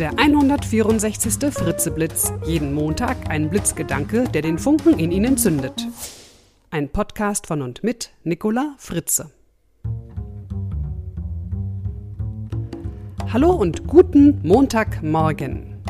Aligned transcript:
Der 0.00 0.18
164. 0.18 1.52
Fritzeblitz. 1.52 2.32
Jeden 2.46 2.72
Montag 2.72 3.28
ein 3.28 3.50
Blitzgedanke, 3.50 4.24
der 4.24 4.40
den 4.40 4.58
Funken 4.58 4.98
in 4.98 5.12
Ihnen 5.12 5.36
zündet. 5.36 5.86
Ein 6.70 6.88
Podcast 6.88 7.46
von 7.46 7.60
und 7.60 7.84
mit 7.84 8.10
Nicola 8.24 8.74
Fritze. 8.78 9.30
Hallo 13.30 13.52
und 13.52 13.86
guten 13.86 14.40
Montagmorgen. 14.42 15.82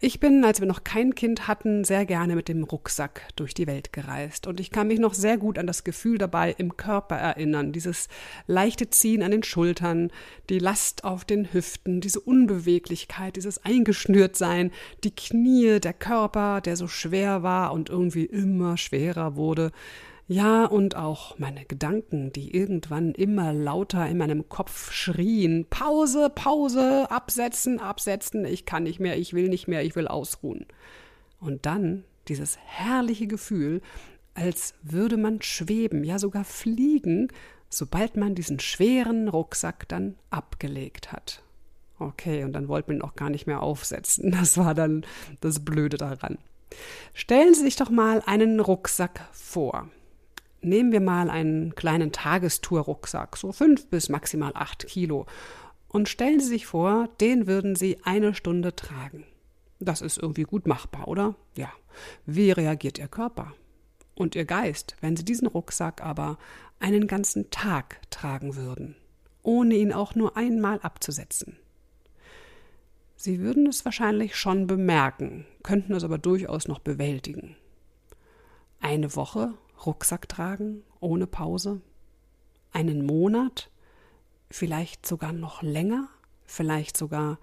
Ich 0.06 0.20
bin, 0.20 0.44
als 0.44 0.60
wir 0.60 0.66
noch 0.66 0.84
kein 0.84 1.14
Kind 1.14 1.48
hatten, 1.48 1.82
sehr 1.82 2.04
gerne 2.04 2.36
mit 2.36 2.48
dem 2.48 2.62
Rucksack 2.64 3.22
durch 3.36 3.54
die 3.54 3.66
Welt 3.66 3.90
gereist 3.94 4.46
und 4.46 4.60
ich 4.60 4.70
kann 4.70 4.88
mich 4.88 4.98
noch 4.98 5.14
sehr 5.14 5.38
gut 5.38 5.58
an 5.58 5.66
das 5.66 5.82
Gefühl 5.82 6.18
dabei 6.18 6.54
im 6.58 6.76
Körper 6.76 7.16
erinnern, 7.16 7.72
dieses 7.72 8.08
leichte 8.46 8.90
Ziehen 8.90 9.22
an 9.22 9.30
den 9.30 9.42
Schultern, 9.42 10.12
die 10.50 10.58
Last 10.58 11.04
auf 11.04 11.24
den 11.24 11.54
Hüften, 11.54 12.02
diese 12.02 12.20
Unbeweglichkeit, 12.20 13.36
dieses 13.36 13.64
Eingeschnürtsein, 13.64 14.72
die 15.04 15.14
Knie, 15.14 15.80
der 15.80 15.94
Körper, 15.94 16.60
der 16.60 16.76
so 16.76 16.86
schwer 16.86 17.42
war 17.42 17.72
und 17.72 17.88
irgendwie 17.88 18.26
immer 18.26 18.76
schwerer 18.76 19.36
wurde. 19.36 19.72
Ja, 20.26 20.64
und 20.64 20.96
auch 20.96 21.38
meine 21.38 21.66
Gedanken, 21.66 22.32
die 22.32 22.56
irgendwann 22.56 23.12
immer 23.12 23.52
lauter 23.52 24.08
in 24.08 24.16
meinem 24.16 24.48
Kopf 24.48 24.90
schrien. 24.90 25.66
Pause, 25.68 26.30
Pause, 26.34 27.10
absetzen, 27.10 27.78
absetzen, 27.78 28.46
ich 28.46 28.64
kann 28.64 28.84
nicht 28.84 29.00
mehr, 29.00 29.18
ich 29.18 29.34
will 29.34 29.50
nicht 29.50 29.68
mehr, 29.68 29.84
ich 29.84 29.96
will 29.96 30.08
ausruhen. 30.08 30.64
Und 31.40 31.66
dann 31.66 32.04
dieses 32.28 32.56
herrliche 32.56 33.26
Gefühl, 33.26 33.82
als 34.32 34.74
würde 34.82 35.18
man 35.18 35.42
schweben, 35.42 36.04
ja 36.04 36.18
sogar 36.18 36.44
fliegen, 36.44 37.28
sobald 37.68 38.16
man 38.16 38.34
diesen 38.34 38.60
schweren 38.60 39.28
Rucksack 39.28 39.86
dann 39.88 40.16
abgelegt 40.30 41.12
hat. 41.12 41.42
Okay, 41.98 42.44
und 42.44 42.54
dann 42.54 42.68
wollte 42.68 42.90
man 42.90 42.98
ihn 42.98 43.02
auch 43.02 43.14
gar 43.14 43.28
nicht 43.28 43.46
mehr 43.46 43.62
aufsetzen. 43.62 44.30
Das 44.32 44.56
war 44.56 44.74
dann 44.74 45.04
das 45.42 45.64
Blöde 45.64 45.98
daran. 45.98 46.38
Stellen 47.12 47.52
Sie 47.52 47.60
sich 47.60 47.76
doch 47.76 47.90
mal 47.90 48.22
einen 48.24 48.58
Rucksack 48.58 49.28
vor. 49.32 49.90
Nehmen 50.64 50.92
wir 50.92 51.00
mal 51.00 51.28
einen 51.28 51.74
kleinen 51.74 52.10
Tagestour-Rucksack, 52.10 53.36
so 53.36 53.52
fünf 53.52 53.86
bis 53.88 54.08
maximal 54.08 54.52
acht 54.54 54.86
Kilo, 54.86 55.26
und 55.88 56.08
stellen 56.08 56.40
Sie 56.40 56.46
sich 56.46 56.64
vor, 56.64 57.10
den 57.20 57.46
würden 57.46 57.76
Sie 57.76 57.98
eine 58.02 58.34
Stunde 58.34 58.74
tragen. 58.74 59.26
Das 59.78 60.00
ist 60.00 60.16
irgendwie 60.16 60.44
gut 60.44 60.66
machbar, 60.66 61.06
oder? 61.06 61.34
Ja. 61.54 61.70
Wie 62.24 62.50
reagiert 62.50 62.98
Ihr 62.98 63.08
Körper? 63.08 63.52
Und 64.14 64.34
Ihr 64.34 64.46
Geist, 64.46 64.96
wenn 65.02 65.18
Sie 65.18 65.24
diesen 65.24 65.46
Rucksack 65.46 66.02
aber 66.02 66.38
einen 66.80 67.06
ganzen 67.08 67.50
Tag 67.50 68.00
tragen 68.10 68.56
würden, 68.56 68.96
ohne 69.42 69.74
ihn 69.74 69.92
auch 69.92 70.14
nur 70.14 70.34
einmal 70.34 70.80
abzusetzen? 70.80 71.58
Sie 73.16 73.40
würden 73.40 73.66
es 73.66 73.84
wahrscheinlich 73.84 74.34
schon 74.34 74.66
bemerken, 74.66 75.44
könnten 75.62 75.92
es 75.92 76.04
aber 76.04 76.16
durchaus 76.16 76.68
noch 76.68 76.78
bewältigen. 76.78 77.54
Eine 78.80 79.14
Woche 79.14 79.52
Rucksack 79.84 80.28
tragen 80.28 80.82
ohne 81.00 81.26
Pause? 81.26 81.80
Einen 82.72 83.04
Monat? 83.04 83.70
Vielleicht 84.50 85.06
sogar 85.06 85.32
noch 85.32 85.62
länger? 85.62 86.08
Vielleicht 86.44 86.96
sogar 86.96 87.38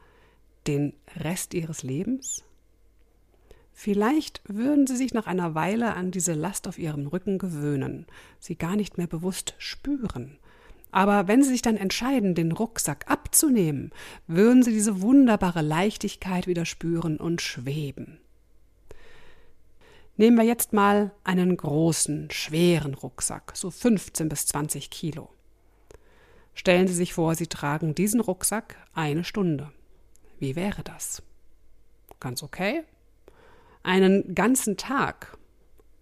den 0.68 0.94
Rest 1.16 1.54
ihres 1.54 1.84
Lebens? 1.84 2.44
Vielleicht 3.74 4.42
würden 4.48 4.86
sie 4.86 4.96
sich 4.96 5.14
nach 5.14 5.28
einer 5.28 5.56
Weile 5.56 5.96
an 5.96 6.12
diese 6.12 6.34
Last 6.34 6.68
auf 6.68 6.78
ihrem 6.78 7.08
Rücken 7.08 7.40
gewöhnen, 7.40 8.06
sie 8.40 8.56
gar 8.56 8.76
nicht 8.76 8.98
mehr 8.98 9.08
bewusst 9.08 9.56
spüren. 9.58 10.38
Aber 10.92 11.28
wenn 11.28 11.42
sie 11.42 11.50
sich 11.50 11.62
dann 11.62 11.78
entscheiden, 11.78 12.36
den 12.36 12.52
Rucksack 12.52 13.10
abzunehmen, 13.10 13.92
würden 14.28 14.62
sie 14.62 14.72
diese 14.72 15.02
wunderbare 15.02 15.62
Leichtigkeit 15.62 16.48
wieder 16.48 16.66
spüren 16.66 17.18
und 17.18 17.42
schweben. 17.42 18.20
Nehmen 20.18 20.38
wir 20.38 20.44
jetzt 20.44 20.74
mal 20.74 21.12
einen 21.24 21.56
großen, 21.56 22.30
schweren 22.32 22.94
Rucksack, 22.94 23.54
so 23.56 23.72
15 23.72 24.30
bis 24.30 24.46
20 24.46 24.90
Kilo. 24.90 25.30
Stellen 26.54 26.88
Sie 26.88 26.94
sich 26.94 27.14
vor, 27.14 27.36
Sie 27.36 27.48
tragen 27.48 27.96
diesen 27.96 28.20
Rucksack 28.20 28.76
eine 28.94 29.24
Stunde. 29.24 29.72
Wie 30.40 30.56
wäre 30.56 30.84
das? 30.84 31.24
Ganz 32.20 32.44
okay? 32.44 32.84
Einen 33.84 34.36
ganzen 34.36 34.78
Tag 34.78 35.38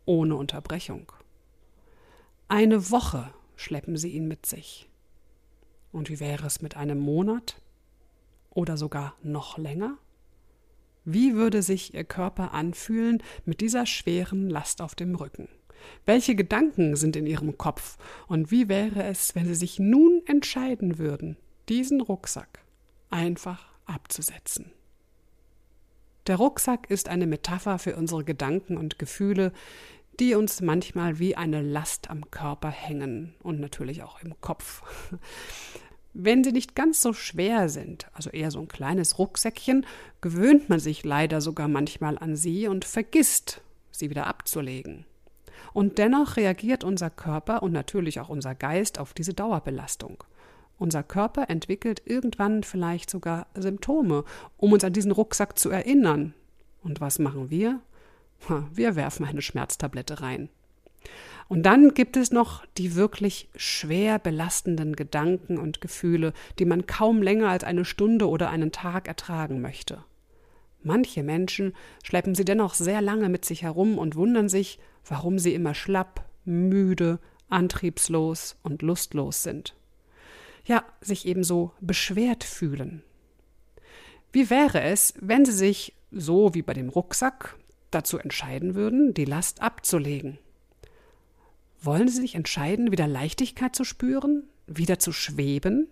ohne 0.05 0.35
Unterbrechung. 0.35 1.11
Eine 2.47 2.89
Woche 2.89 3.31
schleppen 3.55 3.95
Sie 3.95 4.09
ihn 4.09 4.27
mit 4.27 4.45
sich. 4.45 4.89
Und 5.91 6.09
wie 6.09 6.19
wäre 6.19 6.47
es 6.47 6.61
mit 6.61 6.75
einem 6.75 6.99
Monat? 6.99 7.61
Oder 8.49 8.75
sogar 8.75 9.15
noch 9.21 9.57
länger? 9.57 9.97
Wie 11.11 11.33
würde 11.33 11.63
sich 11.63 11.95
Ihr 11.95 12.03
Körper 12.03 12.53
anfühlen 12.53 13.23
mit 13.43 13.61
dieser 13.61 13.87
schweren 13.87 14.47
Last 14.47 14.79
auf 14.79 14.93
dem 14.93 15.15
Rücken? 15.15 15.49
Welche 16.05 16.35
Gedanken 16.35 16.95
sind 16.95 17.15
in 17.15 17.25
Ihrem 17.25 17.57
Kopf? 17.57 17.97
Und 18.27 18.51
wie 18.51 18.69
wäre 18.69 19.01
es, 19.05 19.33
wenn 19.33 19.47
Sie 19.47 19.55
sich 19.55 19.79
nun 19.79 20.21
entscheiden 20.27 20.99
würden, 20.99 21.35
diesen 21.67 21.99
Rucksack 21.99 22.63
einfach 23.09 23.65
abzusetzen? 23.85 24.71
Der 26.27 26.35
Rucksack 26.35 26.91
ist 26.91 27.09
eine 27.09 27.25
Metapher 27.25 27.79
für 27.79 27.95
unsere 27.95 28.23
Gedanken 28.23 28.77
und 28.77 28.99
Gefühle, 28.99 29.51
die 30.19 30.35
uns 30.35 30.61
manchmal 30.61 31.17
wie 31.17 31.35
eine 31.35 31.63
Last 31.63 32.11
am 32.11 32.29
Körper 32.29 32.69
hängen 32.69 33.33
und 33.41 33.59
natürlich 33.59 34.03
auch 34.03 34.21
im 34.21 34.39
Kopf. 34.41 34.83
Wenn 36.13 36.43
sie 36.43 36.51
nicht 36.51 36.75
ganz 36.75 37.01
so 37.01 37.13
schwer 37.13 37.69
sind, 37.69 38.07
also 38.13 38.29
eher 38.29 38.51
so 38.51 38.59
ein 38.59 38.67
kleines 38.67 39.19
Rucksäckchen, 39.19 39.85
gewöhnt 40.21 40.69
man 40.69 40.79
sich 40.79 41.05
leider 41.05 41.39
sogar 41.39 41.67
manchmal 41.67 42.17
an 42.17 42.35
sie 42.35 42.67
und 42.67 42.83
vergisst, 42.83 43.61
sie 43.91 44.09
wieder 44.09 44.27
abzulegen. 44.27 45.05
Und 45.71 45.97
dennoch 45.97 46.35
reagiert 46.35 46.83
unser 46.83 47.09
Körper 47.09 47.61
und 47.61 47.71
natürlich 47.71 48.19
auch 48.19 48.29
unser 48.29 48.55
Geist 48.55 48.99
auf 48.99 49.13
diese 49.13 49.33
Dauerbelastung. 49.33 50.23
Unser 50.79 51.03
Körper 51.03 51.49
entwickelt 51.49 52.01
irgendwann 52.05 52.63
vielleicht 52.63 53.09
sogar 53.09 53.47
Symptome, 53.53 54.23
um 54.57 54.71
uns 54.73 54.83
an 54.83 54.93
diesen 54.93 55.11
Rucksack 55.11 55.59
zu 55.59 55.69
erinnern. 55.69 56.33
Und 56.81 57.01
was 57.01 57.19
machen 57.19 57.49
wir? 57.49 57.81
Wir 58.71 58.95
werfen 58.95 59.25
eine 59.25 59.41
Schmerztablette 59.41 60.21
rein. 60.21 60.49
Und 61.47 61.63
dann 61.63 61.95
gibt 61.95 62.15
es 62.15 62.31
noch 62.31 62.63
die 62.77 62.95
wirklich 62.95 63.49
schwer 63.55 64.19
belastenden 64.19 64.95
Gedanken 64.95 65.57
und 65.57 65.81
Gefühle, 65.81 66.33
die 66.59 66.65
man 66.65 66.85
kaum 66.85 67.23
länger 67.23 67.49
als 67.49 67.63
eine 67.63 67.85
Stunde 67.85 68.29
oder 68.29 68.51
einen 68.51 68.71
Tag 68.71 69.07
ertragen 69.07 69.59
möchte. 69.59 70.03
Manche 70.83 71.23
Menschen 71.23 71.73
schleppen 72.03 72.35
sie 72.35 72.45
dennoch 72.45 72.75
sehr 72.75 73.01
lange 73.01 73.29
mit 73.29 73.45
sich 73.45 73.63
herum 73.63 73.97
und 73.97 74.15
wundern 74.15 74.47
sich, 74.47 74.79
warum 75.05 75.39
sie 75.39 75.53
immer 75.53 75.73
schlapp, 75.73 76.25
müde, 76.45 77.19
antriebslos 77.49 78.57
und 78.61 78.81
lustlos 78.81 79.43
sind. 79.43 79.75
Ja, 80.65 80.83
sich 81.01 81.25
ebenso 81.25 81.73
beschwert 81.81 82.43
fühlen. 82.43 83.03
Wie 84.31 84.49
wäre 84.51 84.81
es, 84.81 85.15
wenn 85.19 85.45
sie 85.45 85.51
sich, 85.51 85.95
so 86.11 86.53
wie 86.53 86.61
bei 86.61 86.73
dem 86.73 86.89
Rucksack, 86.89 87.57
dazu 87.89 88.19
entscheiden 88.19 88.75
würden, 88.75 89.15
die 89.15 89.25
Last 89.25 89.63
abzulegen? 89.63 90.37
Wollen 91.81 92.07
Sie 92.07 92.21
sich 92.21 92.35
entscheiden, 92.35 92.91
wieder 92.91 93.07
Leichtigkeit 93.07 93.75
zu 93.75 93.83
spüren, 93.83 94.43
wieder 94.67 94.99
zu 94.99 95.11
schweben? 95.11 95.87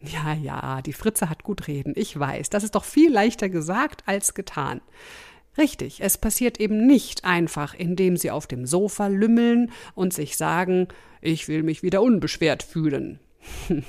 Ja, 0.00 0.34
ja, 0.34 0.82
die 0.82 0.92
Fritze 0.92 1.30
hat 1.30 1.44
gut 1.44 1.66
reden, 1.66 1.94
ich 1.96 2.18
weiß, 2.18 2.50
das 2.50 2.64
ist 2.64 2.74
doch 2.74 2.84
viel 2.84 3.10
leichter 3.10 3.48
gesagt 3.48 4.02
als 4.06 4.34
getan. 4.34 4.82
Richtig, 5.56 6.02
es 6.02 6.18
passiert 6.18 6.58
eben 6.60 6.86
nicht 6.86 7.24
einfach, 7.24 7.74
indem 7.74 8.16
Sie 8.16 8.30
auf 8.30 8.46
dem 8.46 8.66
Sofa 8.66 9.06
lümmeln 9.06 9.70
und 9.94 10.12
sich 10.12 10.36
sagen, 10.36 10.88
ich 11.20 11.48
will 11.48 11.62
mich 11.62 11.82
wieder 11.82 12.02
unbeschwert 12.02 12.62
fühlen. 12.62 13.20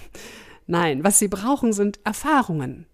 Nein, 0.68 1.04
was 1.04 1.20
Sie 1.20 1.28
brauchen, 1.28 1.74
sind 1.74 2.00
Erfahrungen. 2.04 2.86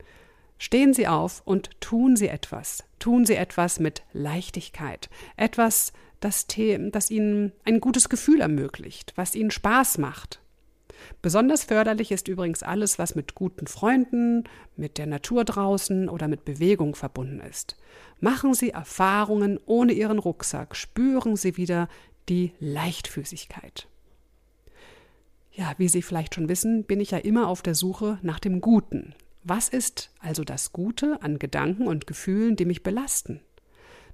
Stehen 0.57 0.93
Sie 0.93 1.07
auf 1.07 1.41
und 1.43 1.69
tun 1.81 2.15
Sie 2.15 2.27
etwas. 2.27 2.83
Tun 2.99 3.25
Sie 3.25 3.35
etwas 3.35 3.79
mit 3.79 4.03
Leichtigkeit. 4.13 5.09
Etwas, 5.35 5.91
das, 6.21 6.47
das 6.91 7.11
Ihnen 7.11 7.51
ein 7.65 7.81
gutes 7.81 8.07
Gefühl 8.07 8.39
ermöglicht, 8.41 9.13
was 9.15 9.35
Ihnen 9.35 9.51
Spaß 9.51 9.97
macht. 9.97 10.39
Besonders 11.21 11.63
förderlich 11.63 12.11
ist 12.11 12.27
übrigens 12.27 12.63
alles, 12.63 12.99
was 12.99 13.15
mit 13.15 13.35
guten 13.35 13.67
Freunden, 13.67 14.45
mit 14.75 14.97
der 14.97 15.07
Natur 15.07 15.43
draußen 15.43 16.09
oder 16.09 16.27
mit 16.27 16.45
Bewegung 16.45 16.95
verbunden 16.95 17.41
ist. 17.41 17.75
Machen 18.19 18.53
Sie 18.53 18.69
Erfahrungen 18.69 19.59
ohne 19.65 19.93
Ihren 19.93 20.19
Rucksack, 20.19 20.75
spüren 20.75 21.35
Sie 21.35 21.57
wieder 21.57 21.89
die 22.29 22.53
Leichtfüßigkeit. 22.59 23.87
Ja, 25.53 25.73
wie 25.77 25.89
Sie 25.89 26.01
vielleicht 26.01 26.35
schon 26.35 26.49
wissen, 26.49 26.85
bin 26.85 26.99
ich 27.01 27.11
ja 27.11 27.17
immer 27.17 27.47
auf 27.47 27.61
der 27.61 27.75
Suche 27.75 28.19
nach 28.21 28.39
dem 28.39 28.61
Guten. 28.61 29.13
Was 29.43 29.69
ist 29.69 30.11
also 30.19 30.43
das 30.43 30.71
Gute 30.71 31.21
an 31.21 31.39
Gedanken 31.39 31.87
und 31.87 32.07
Gefühlen, 32.07 32.55
die 32.55 32.65
mich 32.65 32.83
belasten? 32.83 33.41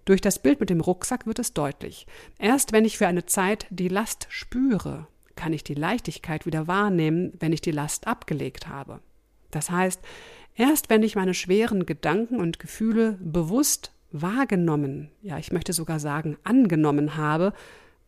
Durch 0.07 0.21
das 0.21 0.39
Bild 0.39 0.61
mit 0.61 0.69
dem 0.69 0.79
Rucksack 0.79 1.27
wird 1.27 1.37
es 1.37 1.53
deutlich. 1.53 2.07
Erst 2.39 2.71
wenn 2.71 2.85
ich 2.85 2.97
für 2.97 3.07
eine 3.07 3.25
Zeit 3.25 3.67
die 3.69 3.89
Last 3.89 4.27
spüre, 4.29 5.05
kann 5.35 5.51
ich 5.51 5.65
die 5.65 5.73
Leichtigkeit 5.73 6.45
wieder 6.45 6.65
wahrnehmen, 6.65 7.33
wenn 7.41 7.51
ich 7.51 7.59
die 7.59 7.71
Last 7.71 8.07
abgelegt 8.07 8.69
habe. 8.69 9.01
Das 9.51 9.69
heißt, 9.69 9.99
erst 10.55 10.89
wenn 10.89 11.03
ich 11.03 11.17
meine 11.17 11.33
schweren 11.33 11.85
Gedanken 11.85 12.39
und 12.39 12.57
Gefühle 12.57 13.17
bewusst 13.19 13.91
wahrgenommen, 14.13 15.11
ja, 15.21 15.39
ich 15.39 15.51
möchte 15.51 15.73
sogar 15.73 15.99
sagen, 15.99 16.37
angenommen 16.45 17.17
habe, 17.17 17.51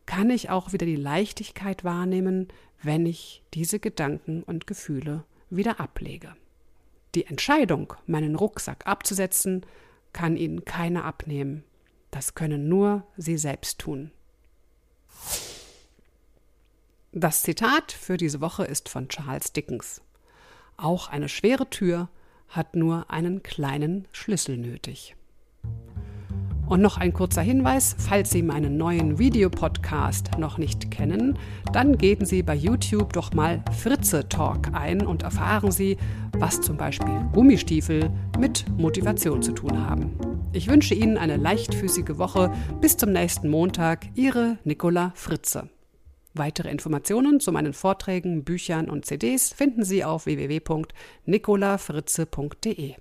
kann 0.06 0.30
ich 0.30 0.48
auch 0.48 0.72
wieder 0.72 0.86
die 0.86 0.96
Leichtigkeit 0.96 1.84
wahrnehmen, 1.84 2.48
wenn 2.82 3.04
ich 3.04 3.42
diese 3.52 3.78
Gedanken 3.78 4.42
und 4.42 4.66
Gefühle 4.66 5.24
wieder 5.50 5.80
ablege. 5.80 6.34
Die 7.14 7.26
Entscheidung, 7.26 7.92
meinen 8.06 8.36
Rucksack 8.36 8.86
abzusetzen, 8.86 9.66
kann 10.14 10.38
Ihnen 10.38 10.64
keiner 10.64 11.04
abnehmen. 11.04 11.62
Das 12.10 12.34
können 12.34 12.68
nur 12.68 13.04
Sie 13.16 13.38
selbst 13.38 13.78
tun. 13.78 14.10
Das 17.12 17.42
Zitat 17.42 17.92
für 17.92 18.16
diese 18.16 18.40
Woche 18.40 18.64
ist 18.64 18.88
von 18.88 19.08
Charles 19.08 19.52
Dickens. 19.52 20.00
Auch 20.76 21.08
eine 21.08 21.28
schwere 21.28 21.68
Tür 21.68 22.08
hat 22.48 22.74
nur 22.76 23.10
einen 23.10 23.42
kleinen 23.42 24.06
Schlüssel 24.12 24.56
nötig. 24.56 25.16
Und 26.66 26.82
noch 26.82 26.98
ein 26.98 27.12
kurzer 27.12 27.42
Hinweis, 27.42 27.96
falls 27.98 28.30
Sie 28.30 28.42
meinen 28.44 28.76
neuen 28.76 29.18
Videopodcast 29.18 30.38
noch 30.38 30.56
nicht 30.56 30.92
kennen, 30.92 31.36
dann 31.72 31.98
geben 31.98 32.24
Sie 32.24 32.44
bei 32.44 32.54
YouTube 32.54 33.12
doch 33.12 33.32
mal 33.34 33.64
Fritze 33.76 34.28
Talk 34.28 34.72
ein 34.72 35.04
und 35.04 35.24
erfahren 35.24 35.72
Sie, 35.72 35.96
was 36.38 36.60
zum 36.60 36.76
Beispiel 36.76 37.28
Gummistiefel 37.32 38.08
mit 38.38 38.66
Motivation 38.78 39.42
zu 39.42 39.50
tun 39.50 39.84
haben. 39.84 40.39
Ich 40.52 40.68
wünsche 40.68 40.94
Ihnen 40.94 41.16
eine 41.16 41.36
leichtfüßige 41.36 42.18
Woche. 42.18 42.52
Bis 42.80 42.96
zum 42.96 43.12
nächsten 43.12 43.48
Montag. 43.48 44.08
Ihre 44.16 44.58
Nicola 44.64 45.12
Fritze. 45.14 45.68
Weitere 46.34 46.70
Informationen 46.70 47.38
zu 47.38 47.52
meinen 47.52 47.72
Vorträgen, 47.72 48.42
Büchern 48.42 48.90
und 48.90 49.06
CDs 49.06 49.52
finden 49.52 49.84
Sie 49.84 50.04
auf 50.04 50.26
www.nicolafritze.de. 50.26 52.94